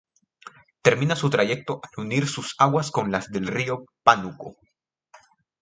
Termina 0.81 1.15
su 1.15 1.29
trayecto 1.29 1.79
al 1.83 2.03
unir 2.05 2.27
sus 2.27 2.55
aguas 2.57 2.89
con 2.89 3.11
las 3.11 3.29
del 3.31 3.45
río 3.45 3.85
Pánuco. 4.01 4.55